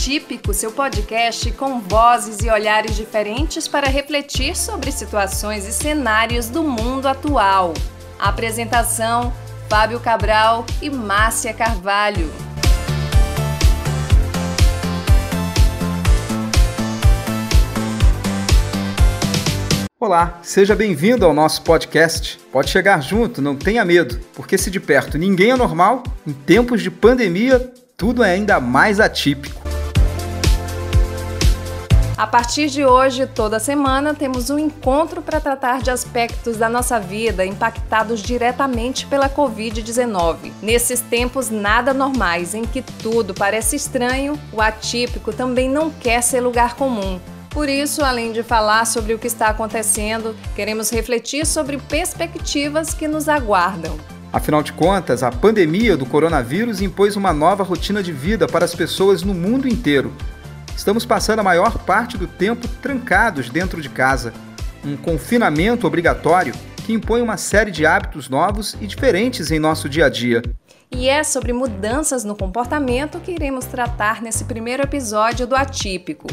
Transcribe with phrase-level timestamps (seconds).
[0.00, 6.62] Atípico, seu podcast com vozes e olhares diferentes para refletir sobre situações e cenários do
[6.62, 7.74] mundo atual.
[8.18, 9.30] apresentação:
[9.68, 12.32] Fábio Cabral e Márcia Carvalho.
[20.00, 22.40] Olá, seja bem-vindo ao nosso podcast.
[22.50, 26.82] Pode chegar junto, não tenha medo, porque se de perto ninguém é normal, em tempos
[26.82, 29.69] de pandemia tudo é ainda mais atípico.
[32.20, 37.00] A partir de hoje, toda semana, temos um encontro para tratar de aspectos da nossa
[37.00, 40.52] vida impactados diretamente pela Covid-19.
[40.60, 46.42] Nesses tempos nada normais, em que tudo parece estranho, o atípico também não quer ser
[46.42, 47.18] lugar comum.
[47.48, 53.08] Por isso, além de falar sobre o que está acontecendo, queremos refletir sobre perspectivas que
[53.08, 53.96] nos aguardam.
[54.30, 58.74] Afinal de contas, a pandemia do coronavírus impôs uma nova rotina de vida para as
[58.74, 60.12] pessoas no mundo inteiro
[60.76, 64.32] estamos passando a maior parte do tempo trancados dentro de casa.
[64.84, 66.54] Um confinamento obrigatório
[66.86, 70.42] que impõe uma série de hábitos novos e diferentes em nosso dia a dia.
[70.90, 76.26] E é sobre mudanças no comportamento que iremos tratar nesse primeiro episódio do Atípico.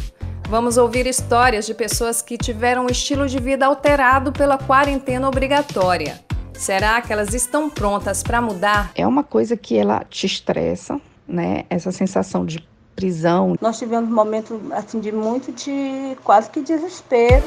[0.49, 6.19] Vamos ouvir histórias de pessoas que tiveram o estilo de vida alterado pela quarentena obrigatória.
[6.53, 8.91] Será que elas estão prontas para mudar?
[8.95, 11.65] É uma coisa que ela te estressa, né?
[11.69, 13.55] Essa sensação de prisão.
[13.61, 17.43] Nós tivemos um momento assim de muito de quase que desespero.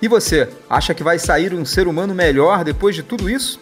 [0.00, 3.60] E você, acha que vai sair um ser humano melhor depois de tudo isso?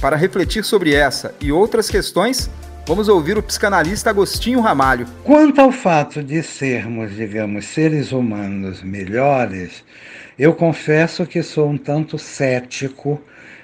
[0.00, 2.50] Para refletir sobre essa e outras questões,
[2.86, 5.06] vamos ouvir o psicanalista Agostinho Ramalho.
[5.22, 9.84] Quanto ao fato de sermos, digamos, seres humanos melhores,
[10.38, 13.20] eu confesso que sou um tanto cético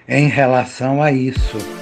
[0.06, 1.81] em relação a isso.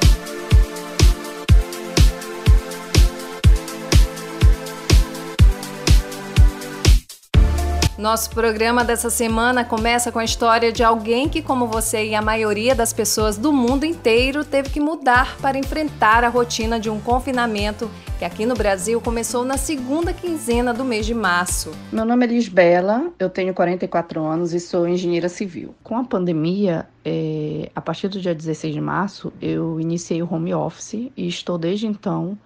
[8.00, 12.22] Nosso programa dessa semana começa com a história de alguém que, como você e a
[12.22, 16.98] maioria das pessoas do mundo inteiro, teve que mudar para enfrentar a rotina de um
[16.98, 21.72] confinamento que aqui no Brasil começou na segunda quinzena do mês de março.
[21.92, 25.74] Meu nome é Lisbela, eu tenho 44 anos e sou engenheira civil.
[25.84, 30.54] Com a pandemia, é, a partir do dia 16 de março, eu iniciei o home
[30.54, 32.38] office e estou desde então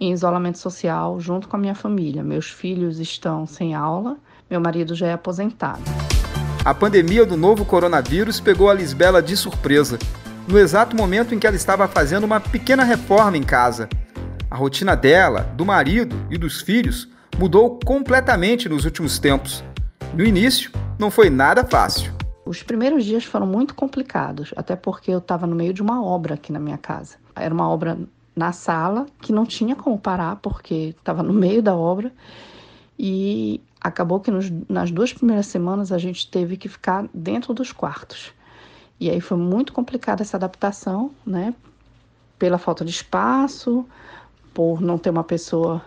[0.00, 2.24] em isolamento social junto com a minha família.
[2.24, 4.16] Meus filhos estão sem aula
[4.48, 5.82] meu marido já é aposentado.
[6.64, 9.98] A pandemia do novo coronavírus pegou a Lisbela de surpresa,
[10.48, 13.88] no exato momento em que ela estava fazendo uma pequena reforma em casa.
[14.50, 17.08] A rotina dela, do marido e dos filhos
[17.38, 19.64] mudou completamente nos últimos tempos.
[20.14, 22.12] No início, não foi nada fácil.
[22.44, 26.34] Os primeiros dias foram muito complicados, até porque eu estava no meio de uma obra
[26.34, 27.16] aqui na minha casa.
[27.34, 27.98] Era uma obra
[28.36, 32.12] na sala que não tinha como parar porque estava no meio da obra
[32.98, 37.72] e acabou que nos, nas duas primeiras semanas a gente teve que ficar dentro dos
[37.72, 38.32] quartos.
[38.98, 41.54] E aí foi muito complicada essa adaptação, né?
[42.38, 43.86] Pela falta de espaço,
[44.52, 45.82] por não ter uma pessoa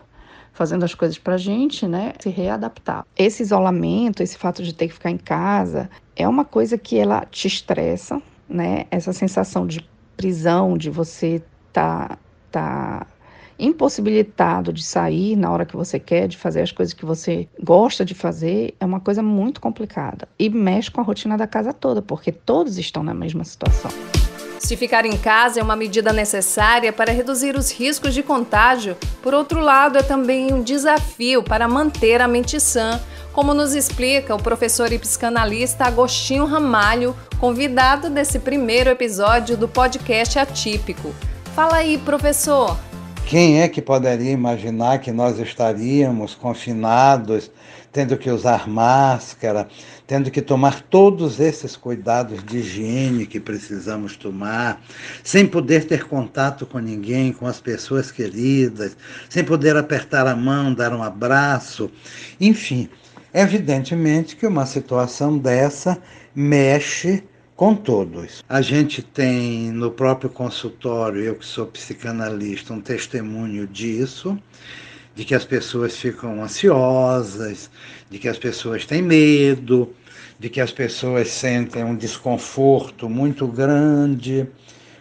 [0.54, 2.14] fazendo as coisas pra gente, né?
[2.20, 3.06] Se readaptar.
[3.18, 7.26] Esse isolamento, esse fato de ter que ficar em casa, é uma coisa que ela
[7.26, 8.86] te estressa, né?
[8.92, 12.18] Essa sensação de prisão, de você tá,
[12.52, 13.08] tá
[13.60, 18.06] impossibilitado de sair na hora que você quer, de fazer as coisas que você gosta
[18.06, 20.28] de fazer, é uma coisa muito complicada.
[20.38, 23.92] E mexe com a rotina da casa toda, porque todos estão na mesma situação.
[24.60, 29.34] Se ficar em casa é uma medida necessária para reduzir os riscos de contágio, por
[29.34, 33.00] outro lado, é também um desafio para manter a mente sã,
[33.32, 40.38] como nos explica o professor e psicanalista Agostinho Ramalho, convidado desse primeiro episódio do podcast
[40.38, 41.16] Atípico.
[41.56, 42.78] Fala aí, professor.
[43.30, 47.52] Quem é que poderia imaginar que nós estaríamos confinados,
[47.92, 49.68] tendo que usar máscara,
[50.08, 54.82] tendo que tomar todos esses cuidados de higiene que precisamos tomar,
[55.24, 58.98] sem poder ter contato com ninguém, com as pessoas queridas,
[59.30, 61.92] sem poder apertar a mão, dar um abraço,
[62.42, 62.90] enfim.
[63.32, 66.00] Evidentemente que uma situação dessa
[66.34, 67.24] mexe
[67.60, 68.42] com todos.
[68.48, 74.40] A gente tem no próprio consultório, eu que sou psicanalista, um testemunho disso,
[75.14, 77.70] de que as pessoas ficam ansiosas,
[78.10, 79.94] de que as pessoas têm medo,
[80.40, 84.48] de que as pessoas sentem um desconforto muito grande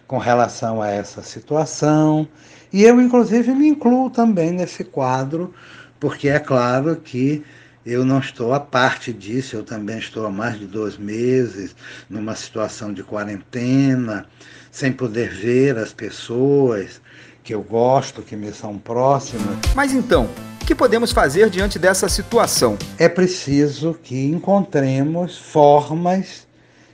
[0.05, 2.27] com relação a essa situação.
[2.73, 5.53] E eu, inclusive, me incluo também nesse quadro,
[5.97, 7.41] porque é claro que
[7.89, 11.75] eu não estou à parte disso, eu também estou há mais de dois meses
[12.07, 14.27] numa situação de quarentena,
[14.71, 17.01] sem poder ver as pessoas
[17.43, 19.57] que eu gosto, que me são próximas.
[19.75, 20.29] Mas então,
[20.67, 22.77] que podemos fazer diante dessa situação?
[22.99, 26.47] É preciso que encontremos formas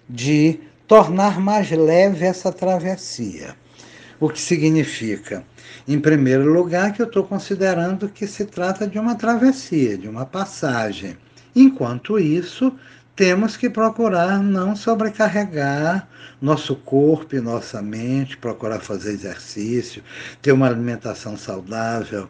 [0.10, 3.54] de tornar mais leve essa travessia.
[4.20, 5.44] O que significa,
[5.88, 10.26] em primeiro lugar, que eu estou considerando que se trata de uma travessia, de uma
[10.26, 11.18] passagem.
[11.54, 12.74] Enquanto isso,
[13.16, 16.08] temos que procurar não sobrecarregar
[16.42, 20.04] nosso corpo e nossa mente, procurar fazer exercício,
[20.42, 22.28] ter uma alimentação saudável,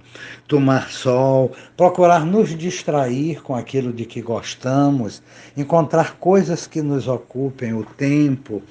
[0.47, 5.23] tomar sol, procurar nos distrair com aquilo de que gostamos,
[5.57, 8.61] encontrar coisas que nos ocupem o tempo.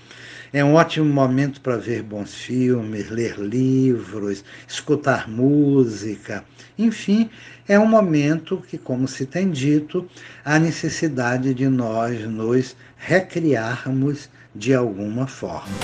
[0.55, 6.45] É um ótimo momento para ver bons filmes, ler livros, escutar música,
[6.79, 7.29] enfim,
[7.67, 10.09] é um momento que, como se tem dito,
[10.45, 15.75] há necessidade de nós nos recriarmos de alguma forma.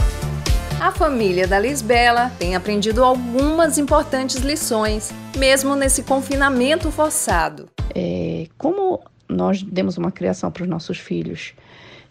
[0.81, 7.69] A família da Lisbela tem aprendido algumas importantes lições, mesmo nesse confinamento forçado.
[7.93, 11.55] É, como nós demos uma criação para os nossos filhos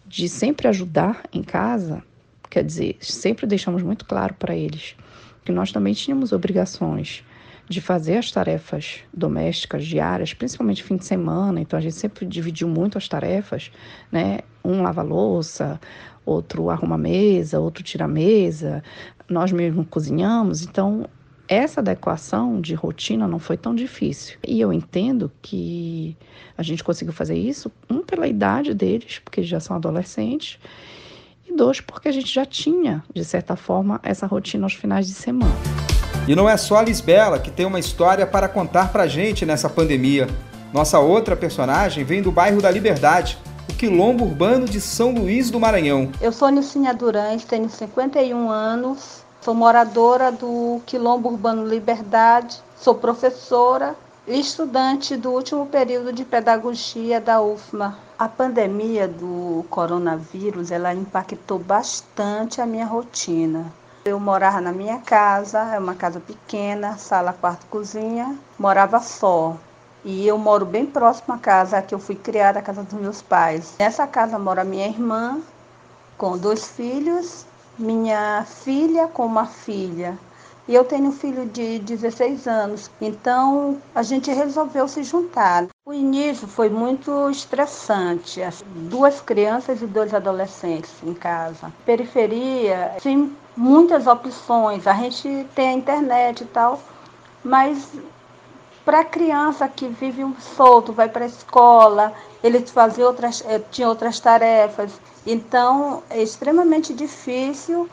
[0.06, 2.02] de sempre ajudar em casa,
[2.50, 4.96] quer dizer, sempre deixamos muito claro para eles
[5.44, 7.24] que nós também tínhamos obrigações
[7.68, 12.68] de fazer as tarefas domésticas diárias, principalmente fim de semana, então a gente sempre dividiu
[12.68, 13.70] muito as tarefas,
[14.10, 14.40] né?
[14.64, 15.80] Um lava louça,
[16.26, 18.82] outro arruma mesa, outro tira mesa,
[19.28, 21.06] nós mesmos cozinhamos, então
[21.46, 24.36] essa adequação de rotina não foi tão difícil.
[24.46, 26.16] E eu entendo que
[26.58, 30.58] a gente conseguiu fazer isso, um, pela idade deles, porque já são adolescentes,
[31.50, 35.14] e dois, porque a gente já tinha, de certa forma, essa rotina aos finais de
[35.14, 35.52] semana.
[36.28, 39.68] E não é só a Lisbela que tem uma história para contar pra gente nessa
[39.68, 40.28] pandemia.
[40.72, 43.36] Nossa outra personagem vem do bairro da Liberdade,
[43.68, 46.10] o Quilombo Urbano de São Luís do Maranhão.
[46.20, 53.96] Eu sou Nicinha Durães, tenho 51 anos, sou moradora do Quilombo Urbano Liberdade, sou professora
[54.26, 57.96] estudante do último período de pedagogia da UFMA.
[58.18, 63.72] A pandemia do coronavírus, ela impactou bastante a minha rotina.
[64.04, 69.56] Eu morava na minha casa, é uma casa pequena, sala, quarto, cozinha, morava só.
[70.04, 73.20] E eu moro bem próximo à casa que eu fui criada, a casa dos meus
[73.20, 73.74] pais.
[73.78, 75.38] Nessa casa mora minha irmã,
[76.16, 77.44] com dois filhos,
[77.78, 80.18] minha filha com uma filha.
[80.70, 85.66] E eu tenho um filho de 16 anos, então a gente resolveu se juntar.
[85.84, 88.40] O início foi muito estressante,
[88.88, 91.72] duas crianças e dois adolescentes em casa.
[91.84, 94.86] Periferia, sim, muitas opções.
[94.86, 96.80] A gente tem a internet e tal,
[97.42, 97.88] mas
[98.84, 102.12] para a criança que vive um solto, vai para a escola,
[102.44, 104.92] eles faziam outras, eh, tinha outras tarefas.
[105.26, 107.90] Então é extremamente difícil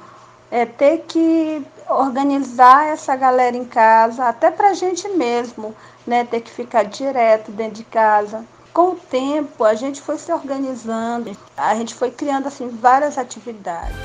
[0.52, 5.76] é, ter que organizar essa galera em casa, até para a gente mesmo,
[6.06, 6.26] né?
[6.26, 8.44] Ter que ficar direto dentro de casa.
[8.74, 13.96] Com o tempo, a gente foi se organizando, a gente foi criando assim várias atividades.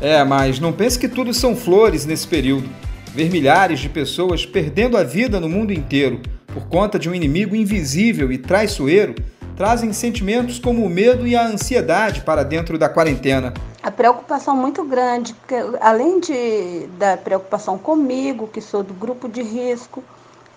[0.00, 2.68] É, mas não pense que tudo são flores nesse período.
[3.12, 7.56] Ver milhares de pessoas perdendo a vida no mundo inteiro por conta de um inimigo
[7.56, 9.14] invisível e traiçoeiro
[9.56, 13.52] trazem sentimentos como o medo e a ansiedade para dentro da quarentena.
[13.82, 19.42] A preocupação muito grande, porque além de, da preocupação comigo, que sou do grupo de
[19.42, 20.04] risco,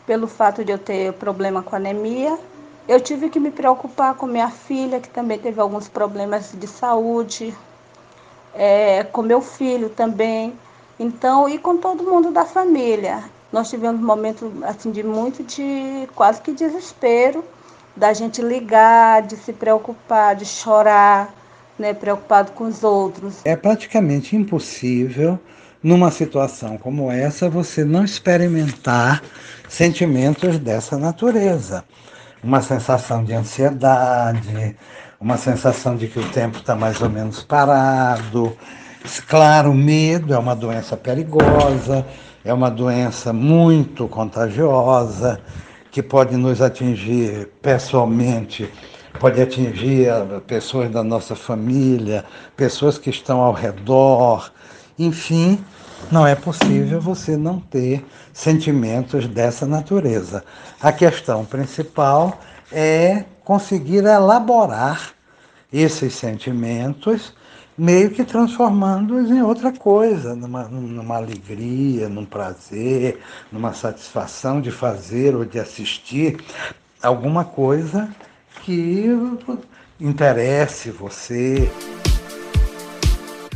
[0.05, 2.37] pelo fato de eu ter problema com anemia,
[2.85, 7.55] eu tive que me preocupar com minha filha, que também teve alguns problemas de saúde,
[8.53, 10.53] é, com meu filho também,
[10.99, 13.23] então e com todo mundo da família.
[13.53, 17.41] Nós tivemos um momento assim de muito de quase que desespero
[17.95, 21.33] da gente ligar, de se preocupar, de chorar,
[21.77, 23.41] né, preocupado com os outros.
[23.45, 25.39] É praticamente impossível
[25.81, 29.21] numa situação como essa você não experimentar
[29.67, 31.83] sentimentos dessa natureza.
[32.41, 34.75] Uma sensação de ansiedade,
[35.19, 38.55] uma sensação de que o tempo está mais ou menos parado.
[39.27, 42.05] Claro, medo é uma doença perigosa,
[42.43, 45.39] é uma doença muito contagiosa,
[45.91, 48.69] que pode nos atingir pessoalmente,
[49.19, 50.07] pode atingir
[50.47, 54.51] pessoas da nossa família, pessoas que estão ao redor.
[54.97, 55.63] Enfim,
[56.11, 60.43] não é possível você não ter sentimentos dessa natureza.
[60.81, 62.39] A questão principal
[62.71, 65.13] é conseguir elaborar
[65.71, 67.33] esses sentimentos,
[67.75, 73.19] meio que transformando-os em outra coisa, numa, numa alegria, num prazer,
[73.51, 76.37] numa satisfação de fazer ou de assistir
[77.01, 78.07] alguma coisa
[78.63, 79.05] que
[79.99, 81.69] interesse você.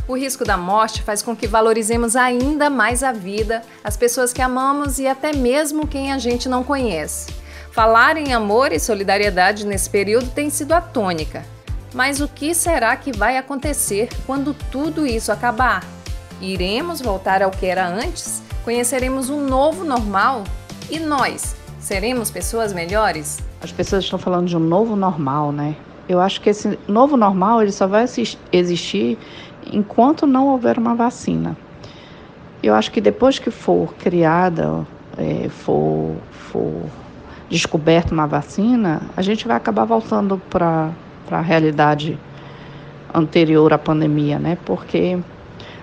[0.06, 4.40] O risco da morte faz com que valorizemos ainda mais a vida, as pessoas que
[4.40, 7.32] amamos e até mesmo quem a gente não conhece.
[7.72, 11.44] Falar em amor e solidariedade nesse período tem sido a tônica.
[11.94, 15.84] Mas o que será que vai acontecer quando tudo isso acabar?
[16.40, 18.42] Iremos voltar ao que era antes?
[18.62, 20.44] Conheceremos um novo normal?
[20.90, 21.56] E nós?
[21.80, 23.47] Seremos pessoas melhores?
[23.60, 25.74] As pessoas estão falando de um novo normal, né?
[26.08, 28.04] Eu acho que esse novo normal ele só vai
[28.52, 29.18] existir
[29.72, 31.56] enquanto não houver uma vacina.
[32.62, 34.86] Eu acho que depois que for criada,
[35.16, 36.84] é, for, for
[37.50, 40.92] descoberta uma vacina, a gente vai acabar voltando para
[41.28, 42.16] a realidade
[43.12, 44.56] anterior à pandemia, né?
[44.64, 45.18] Porque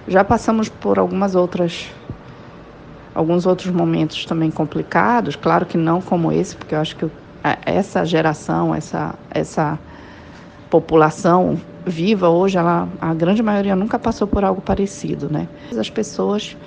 [0.07, 1.91] já passamos por algumas outras
[3.13, 7.09] alguns outros momentos também complicados, claro que não como esse, porque eu acho que
[7.65, 9.77] essa geração, essa essa
[10.69, 15.47] população viva hoje, ela, a grande maioria nunca passou por algo parecido, né?
[15.77, 16.57] As pessoas,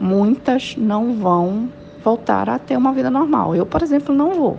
[0.00, 1.68] muitas, não vão
[2.02, 3.54] voltar a ter uma vida normal.
[3.54, 4.58] Eu, por exemplo, não vou.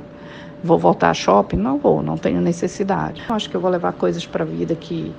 [0.63, 1.57] Vou voltar a shopping?
[1.57, 3.21] Não vou, não tenho necessidade.
[3.29, 5.13] Acho que eu vou levar coisas para a vida que,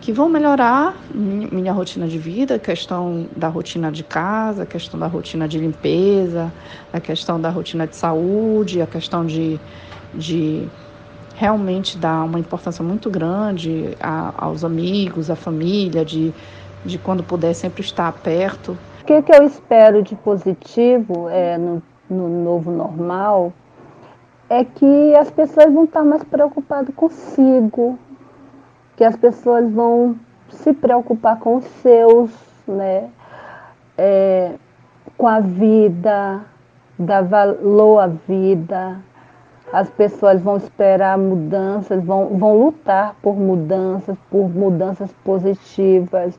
[0.00, 4.98] que vão melhorar minha rotina de vida, a questão da rotina de casa, a questão
[4.98, 6.50] da rotina de limpeza,
[6.92, 9.60] a questão da rotina de saúde, a questão de,
[10.14, 10.66] de
[11.34, 16.32] realmente dar uma importância muito grande a, aos amigos, à família, de,
[16.84, 18.78] de quando puder sempre estar perto.
[19.02, 23.52] O que, que eu espero de positivo é, no, no novo normal
[24.48, 27.98] é que as pessoas vão estar mais preocupadas consigo,
[29.00, 30.14] que as pessoas vão
[30.50, 32.30] se preocupar com os seus,
[32.68, 33.08] né?
[33.96, 34.52] É,
[35.16, 36.42] com a vida,
[36.98, 38.98] dar valor à vida,
[39.72, 46.38] as pessoas vão esperar mudanças, vão, vão lutar por mudanças, por mudanças positivas.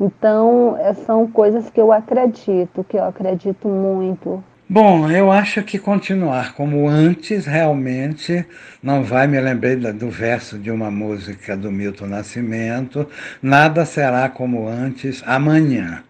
[0.00, 4.44] Então, é, são coisas que eu acredito, que eu acredito muito.
[4.68, 8.44] Bom, eu acho que continuar como antes realmente
[8.82, 13.08] não vai me lembrei do verso de uma música do Milton Nascimento,
[13.40, 16.02] nada será como antes amanhã.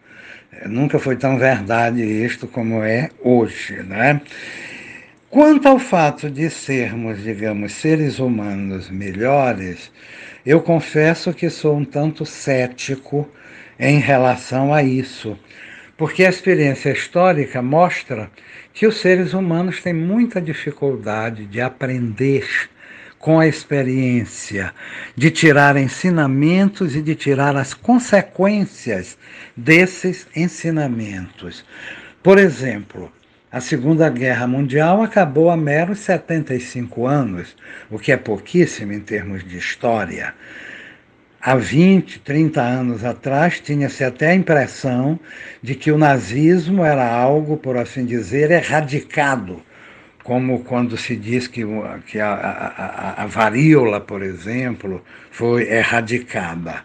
[0.64, 4.22] Nunca foi tão verdade isto como é hoje, né?
[5.28, 9.92] Quanto ao fato de sermos, digamos, seres humanos melhores,
[10.46, 13.28] eu confesso que sou um tanto cético
[13.78, 15.38] em relação a isso,
[15.96, 18.30] porque a experiência histórica mostra
[18.72, 22.46] que os seres humanos têm muita dificuldade de aprender
[23.18, 24.72] com a experiência,
[25.16, 29.18] de tirar ensinamentos e de tirar as consequências
[29.56, 31.64] desses ensinamentos.
[32.22, 33.10] Por exemplo,
[33.50, 37.56] a Segunda Guerra Mundial acabou há meros 75 anos,
[37.90, 40.34] o que é pouquíssimo em termos de história.
[41.48, 45.16] Há 20, 30 anos atrás, tinha-se até a impressão
[45.62, 49.62] de que o nazismo era algo, por assim dizer, erradicado,
[50.24, 51.62] como quando se diz que,
[52.08, 56.82] que a, a, a varíola, por exemplo, foi erradicada.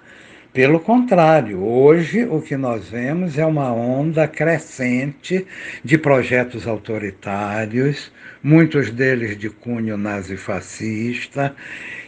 [0.53, 5.43] Pelo contrário, hoje o que nós vemos é uma onda crescente
[5.83, 8.11] de projetos autoritários,
[8.43, 11.55] muitos deles de cunho nazifascista,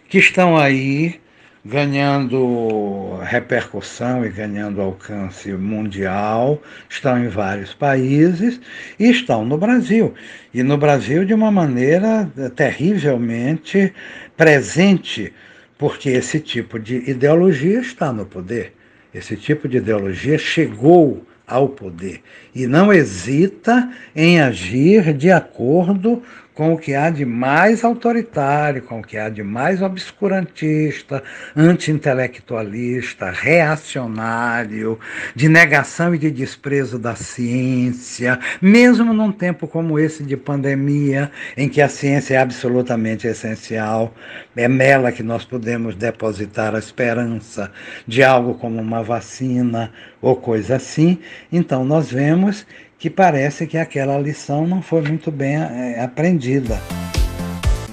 [0.08, 1.23] que estão aí
[1.65, 8.60] ganhando repercussão e ganhando alcance mundial, estão em vários países
[9.00, 10.13] e estão no Brasil.
[10.53, 13.93] E no Brasil de uma maneira terrivelmente
[14.36, 15.34] presente
[15.77, 18.74] porque esse tipo de ideologia está no poder.
[19.13, 22.22] Esse tipo de ideologia chegou ao poder
[22.55, 26.24] e não hesita em agir de acordo
[26.54, 31.24] com o que há de mais autoritário, com o que há de mais obscurantista,
[31.56, 35.00] anti-intelectualista, reacionário,
[35.36, 41.68] de negação e de desprezo da ciência, mesmo num tempo como esse de pandemia, em
[41.68, 44.14] que a ciência é absolutamente essencial,
[44.56, 47.72] é nela que nós podemos depositar a esperança
[48.08, 49.92] de algo como uma vacina
[50.22, 51.20] ou coisa assim.
[51.52, 52.66] Então, nós vemos
[53.04, 56.80] que parece que aquela lição não foi muito bem é, aprendida.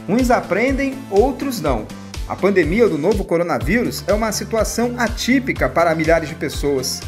[0.09, 1.85] Uns aprendem, outros não.
[2.29, 7.01] A pandemia do novo coronavírus é uma situação atípica para milhares de pessoas.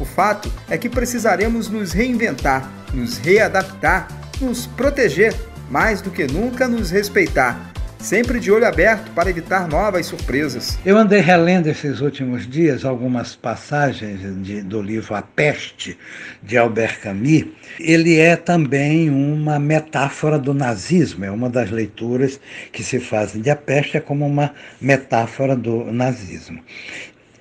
[0.00, 4.08] O fato é que precisaremos nos reinventar, nos readaptar,
[4.40, 5.32] nos proteger,
[5.70, 7.72] mais do que nunca nos respeitar
[8.04, 10.78] sempre de olho aberto para evitar novas surpresas.
[10.84, 15.96] Eu andei relendo esses últimos dias algumas passagens de, do livro A Peste,
[16.42, 17.46] de Albert Camus.
[17.80, 22.38] Ele é também uma metáfora do nazismo, é uma das leituras
[22.70, 26.60] que se fazem de A Peste, é como uma metáfora do nazismo.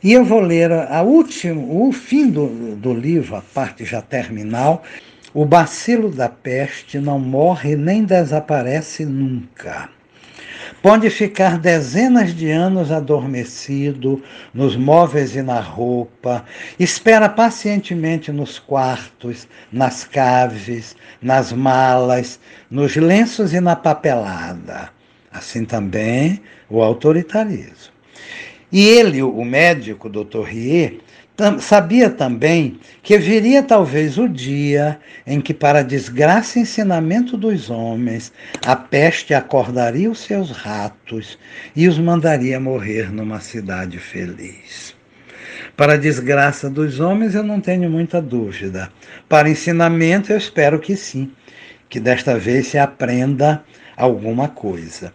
[0.02, 4.82] E eu vou ler a última, o fim do, do livro, a parte já terminal,
[5.36, 9.90] O bacilo da peste não morre nem desaparece nunca.
[10.82, 14.22] Pode ficar dezenas de anos adormecido
[14.54, 16.46] nos móveis e na roupa,
[16.80, 22.40] espera pacientemente nos quartos, nas caves, nas malas,
[22.70, 24.90] nos lenços e na papelada.
[25.32, 27.94] Assim também o autoritarismo.
[28.72, 30.42] E ele, o médico, Dr.
[30.44, 31.00] Rie,
[31.60, 38.32] sabia também que viria talvez o dia em que, para desgraça e ensinamento dos homens,
[38.66, 41.38] a peste acordaria os seus ratos
[41.76, 44.96] e os mandaria morrer numa cidade feliz.
[45.76, 48.92] Para desgraça dos homens, eu não tenho muita dúvida.
[49.28, 51.32] Para ensinamento, eu espero que sim,
[51.90, 53.64] que desta vez se aprenda
[53.98, 55.14] alguma coisa.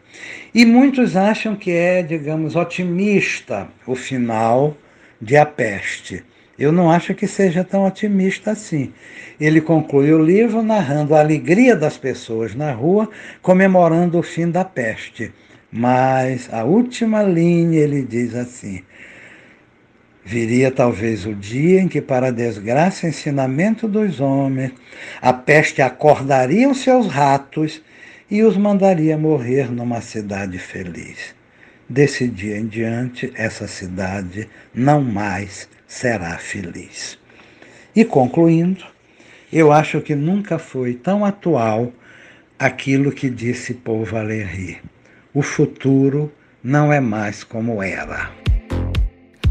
[0.55, 4.77] E muitos acham que é, digamos, otimista o final
[5.21, 6.25] de A Peste.
[6.59, 8.93] Eu não acho que seja tão otimista assim.
[9.41, 13.09] Ele conclui o livro narrando a alegria das pessoas na rua,
[13.41, 15.33] comemorando o fim da peste.
[15.71, 18.83] Mas a última linha ele diz assim:
[20.25, 24.73] Viria talvez o dia em que, para a desgraça e ensinamento dos homens,
[25.23, 27.81] a peste acordaria os seus ratos
[28.29, 31.38] e os mandaria morrer numa cidade feliz.
[31.89, 37.19] Desse dia em diante, essa cidade não mais será feliz.
[37.97, 38.85] E concluindo,
[39.51, 41.91] eu acho que nunca foi tão atual
[42.59, 44.83] aquilo que disse Paul Valéry.
[45.33, 46.31] O futuro
[46.63, 48.31] não é mais como era.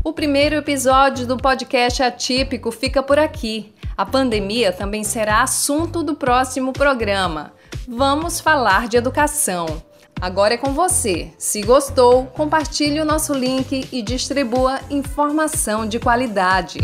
[0.03, 3.73] O primeiro episódio do podcast Atípico fica por aqui.
[3.97, 7.53] A pandemia também será assunto do próximo programa.
[7.87, 9.86] Vamos falar de educação.
[10.19, 11.29] Agora é com você.
[11.37, 16.79] Se gostou, compartilhe o nosso link e distribua informação de qualidade.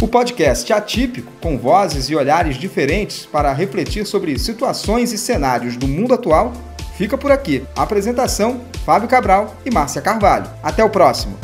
[0.00, 5.88] O podcast atípico, com vozes e olhares diferentes para refletir sobre situações e cenários do
[5.88, 6.52] mundo atual,
[6.96, 7.64] fica por aqui.
[7.74, 10.48] apresentação: Fábio Cabral e Márcia Carvalho.
[10.62, 11.36] Até o próximo.